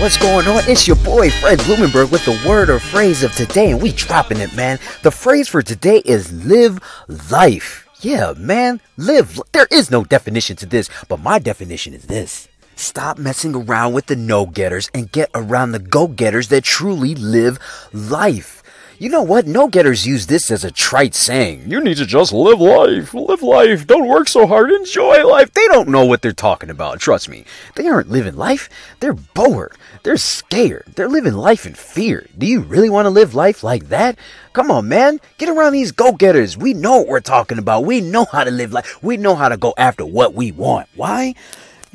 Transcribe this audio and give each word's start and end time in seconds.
what's 0.00 0.16
going 0.16 0.46
on? 0.46 0.62
It's 0.66 0.86
your 0.86 0.96
boy 0.96 1.30
Fred 1.30 1.58
Blumenberg 1.60 2.10
with 2.10 2.24
the 2.24 2.42
word 2.48 2.70
or 2.70 2.78
phrase 2.78 3.22
of 3.22 3.34
today, 3.34 3.70
and 3.70 3.82
we 3.82 3.92
dropping 3.92 4.38
it, 4.38 4.56
man. 4.56 4.78
The 5.02 5.10
phrase 5.10 5.46
for 5.46 5.60
today 5.60 5.98
is 5.98 6.32
live 6.32 6.80
life. 7.30 7.86
Yeah, 8.00 8.32
man, 8.38 8.80
live. 8.96 9.38
There 9.52 9.68
is 9.70 9.90
no 9.90 10.02
definition 10.02 10.56
to 10.56 10.66
this, 10.66 10.88
but 11.08 11.20
my 11.20 11.38
definition 11.38 11.92
is 11.92 12.06
this. 12.06 12.48
Stop 12.76 13.18
messing 13.18 13.54
around 13.54 13.92
with 13.92 14.06
the 14.06 14.16
no 14.16 14.46
getters 14.46 14.90
and 14.94 15.12
get 15.12 15.28
around 15.34 15.72
the 15.72 15.78
go 15.78 16.08
getters 16.08 16.48
that 16.48 16.64
truly 16.64 17.14
live 17.14 17.58
life. 17.92 18.59
You 19.00 19.08
know 19.08 19.22
what? 19.22 19.46
No 19.46 19.66
getters 19.66 20.06
use 20.06 20.26
this 20.26 20.50
as 20.50 20.62
a 20.62 20.70
trite 20.70 21.14
saying. 21.14 21.70
You 21.70 21.80
need 21.80 21.96
to 21.96 22.04
just 22.04 22.34
live 22.34 22.60
life. 22.60 23.14
Live 23.14 23.42
life. 23.42 23.86
Don't 23.86 24.06
work 24.06 24.28
so 24.28 24.46
hard. 24.46 24.70
Enjoy 24.70 25.26
life. 25.26 25.54
They 25.54 25.66
don't 25.68 25.88
know 25.88 26.04
what 26.04 26.20
they're 26.20 26.32
talking 26.34 26.68
about. 26.68 27.00
Trust 27.00 27.26
me. 27.26 27.46
They 27.76 27.88
aren't 27.88 28.10
living 28.10 28.36
life. 28.36 28.68
They're 29.00 29.14
bored. 29.14 29.72
They're 30.02 30.18
scared. 30.18 30.92
They're 30.96 31.08
living 31.08 31.32
life 31.32 31.64
in 31.64 31.72
fear. 31.72 32.26
Do 32.36 32.46
you 32.46 32.60
really 32.60 32.90
want 32.90 33.06
to 33.06 33.10
live 33.10 33.34
life 33.34 33.64
like 33.64 33.88
that? 33.88 34.18
Come 34.52 34.70
on, 34.70 34.86
man. 34.86 35.18
Get 35.38 35.48
around 35.48 35.72
these 35.72 35.92
go 35.92 36.12
getters. 36.12 36.58
We 36.58 36.74
know 36.74 36.98
what 36.98 37.08
we're 37.08 37.20
talking 37.20 37.56
about. 37.56 37.86
We 37.86 38.02
know 38.02 38.26
how 38.26 38.44
to 38.44 38.50
live 38.50 38.74
life. 38.74 39.02
We 39.02 39.16
know 39.16 39.34
how 39.34 39.48
to 39.48 39.56
go 39.56 39.72
after 39.78 40.04
what 40.04 40.34
we 40.34 40.52
want. 40.52 40.90
Why? 40.94 41.36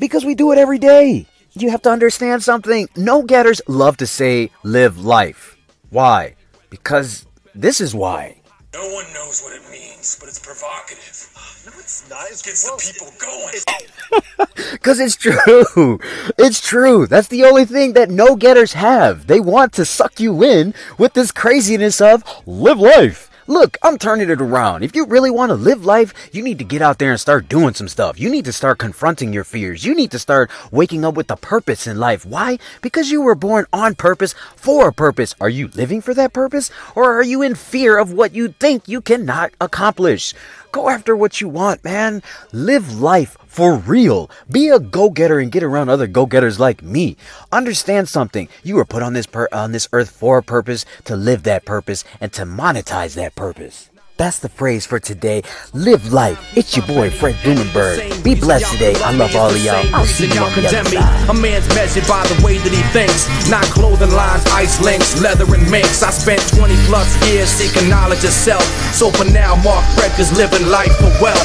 Because 0.00 0.24
we 0.24 0.34
do 0.34 0.50
it 0.50 0.58
every 0.58 0.80
day. 0.80 1.28
You 1.52 1.70
have 1.70 1.82
to 1.82 1.90
understand 1.90 2.42
something. 2.42 2.88
No 2.96 3.22
getters 3.22 3.62
love 3.68 3.96
to 3.98 4.08
say 4.08 4.50
live 4.64 4.98
life. 4.98 5.56
Why? 5.90 6.34
Because 6.70 7.26
this 7.54 7.80
is 7.80 7.94
why. 7.94 8.40
No 8.74 8.92
one 8.92 9.06
knows 9.14 9.42
what 9.42 9.54
it 9.54 9.70
means, 9.70 10.16
but 10.20 10.28
it's 10.28 10.38
provocative. 10.38 11.32
No, 11.66 11.72
it's 11.80 12.08
not. 12.08 12.26
It 12.26 12.40
gets 12.44 12.62
the 12.62 12.92
people 12.94 13.12
going. 13.18 14.70
Because 14.70 15.00
it's 15.04 15.16
true. 15.16 15.98
It's 16.38 16.60
true. 16.60 17.08
That's 17.08 17.26
the 17.26 17.42
only 17.42 17.64
thing 17.64 17.94
that 17.94 18.08
no 18.08 18.36
getters 18.36 18.74
have. 18.74 19.26
They 19.26 19.40
want 19.40 19.72
to 19.72 19.84
suck 19.84 20.20
you 20.20 20.44
in 20.44 20.74
with 20.96 21.14
this 21.14 21.32
craziness 21.32 22.00
of 22.00 22.22
live 22.46 22.78
life. 22.78 23.30
Look, 23.48 23.78
I'm 23.80 23.96
turning 23.96 24.28
it 24.28 24.40
around. 24.40 24.82
If 24.82 24.96
you 24.96 25.06
really 25.06 25.30
want 25.30 25.50
to 25.50 25.54
live 25.54 25.84
life, 25.84 26.12
you 26.32 26.42
need 26.42 26.58
to 26.58 26.64
get 26.64 26.82
out 26.82 26.98
there 26.98 27.12
and 27.12 27.20
start 27.20 27.48
doing 27.48 27.74
some 27.74 27.86
stuff. 27.86 28.18
You 28.18 28.28
need 28.28 28.44
to 28.46 28.52
start 28.52 28.78
confronting 28.78 29.32
your 29.32 29.44
fears. 29.44 29.84
You 29.84 29.94
need 29.94 30.10
to 30.10 30.18
start 30.18 30.50
waking 30.72 31.04
up 31.04 31.14
with 31.14 31.30
a 31.30 31.36
purpose 31.36 31.86
in 31.86 31.96
life. 32.00 32.26
Why? 32.26 32.58
Because 32.82 33.12
you 33.12 33.22
were 33.22 33.36
born 33.36 33.66
on 33.72 33.94
purpose 33.94 34.34
for 34.56 34.88
a 34.88 34.92
purpose. 34.92 35.32
Are 35.40 35.48
you 35.48 35.68
living 35.68 36.00
for 36.00 36.12
that 36.14 36.32
purpose? 36.32 36.72
Or 36.96 37.12
are 37.16 37.22
you 37.22 37.40
in 37.40 37.54
fear 37.54 37.98
of 37.98 38.10
what 38.10 38.34
you 38.34 38.48
think 38.48 38.88
you 38.88 39.00
cannot 39.00 39.52
accomplish? 39.60 40.34
Go 40.76 40.90
after 40.90 41.16
what 41.16 41.40
you 41.40 41.48
want, 41.48 41.82
man. 41.84 42.22
Live 42.52 43.00
life 43.00 43.38
for 43.46 43.76
real. 43.76 44.30
Be 44.50 44.68
a 44.68 44.78
go-getter 44.78 45.38
and 45.38 45.50
get 45.50 45.62
around 45.62 45.88
other 45.88 46.06
go-getters 46.06 46.60
like 46.60 46.82
me. 46.82 47.16
Understand 47.50 48.10
something. 48.10 48.50
You 48.62 48.74
were 48.74 48.84
put 48.84 49.02
on 49.02 49.14
this 49.14 49.24
per- 49.24 49.48
on 49.52 49.72
this 49.72 49.88
earth 49.94 50.10
for 50.10 50.36
a 50.36 50.42
purpose, 50.42 50.84
to 51.04 51.16
live 51.16 51.44
that 51.44 51.64
purpose 51.64 52.04
and 52.20 52.30
to 52.34 52.42
monetize 52.44 53.14
that 53.14 53.34
purpose. 53.34 53.88
That's 54.16 54.38
the 54.38 54.48
phrase 54.48 54.86
for 54.86 54.98
today. 54.98 55.42
Live 55.74 56.12
life. 56.12 56.40
It's 56.56 56.74
your 56.74 56.86
boy 56.86 57.10
Fred 57.10 57.34
Blumenberg. 57.44 58.24
Be 58.24 58.34
blessed 58.34 58.72
today. 58.72 58.94
I 59.04 59.12
love 59.12 59.36
all 59.36 59.50
of 59.50 59.62
y'all. 59.62 59.84
I'll 59.94 60.06
see 60.06 60.32
you 60.32 60.40
on 60.40 60.52
the 60.56 60.66
other 60.66 60.88
side. 60.88 61.28
A 61.28 61.34
man's 61.34 61.68
measured 61.76 62.08
by 62.08 62.24
the 62.24 62.40
way 62.44 62.56
that 62.56 62.72
he 62.72 62.80
thinks. 62.96 63.28
Not 63.50 63.64
clothing 63.76 64.12
lines, 64.12 64.44
ice 64.46 64.80
links, 64.80 65.20
leather 65.20 65.44
and 65.52 65.70
minks. 65.70 66.02
I 66.02 66.10
spent 66.10 66.40
20 66.56 66.74
plus 66.88 67.12
years 67.28 67.48
seeking 67.48 67.90
knowledge 67.90 68.24
of 68.24 68.32
self. 68.32 68.64
So 68.96 69.10
for 69.10 69.28
now, 69.28 69.54
Mark 69.60 69.84
Fred 69.92 70.12
is 70.18 70.32
living 70.32 70.66
life 70.68 70.96
for 70.96 71.12
wealth. 71.20 71.44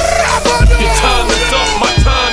Your 0.80 0.92
time 0.96 1.28
is 1.28 1.52
up, 1.52 1.68
my 1.76 1.92
time 2.00 2.32